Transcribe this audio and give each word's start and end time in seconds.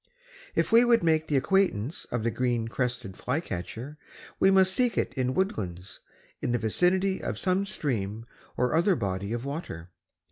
If 0.55 0.71
we 0.71 0.83
would 0.83 1.03
make 1.03 1.27
the 1.27 1.37
acquaintance 1.37 2.05
of 2.05 2.23
the 2.23 2.31
Green 2.31 2.67
crested 2.67 3.15
Flycatcher, 3.15 3.99
we 4.39 4.49
must 4.49 4.73
seek 4.73 4.97
it 4.97 5.13
in 5.13 5.35
woodlands 5.35 5.99
in 6.41 6.53
the 6.53 6.57
vicinity 6.57 7.21
of 7.21 7.37
some 7.37 7.65
stream 7.65 8.25
or 8.57 8.73
other 8.73 8.95
body 8.95 9.31
of 9.31 9.45
water. 9.45 9.91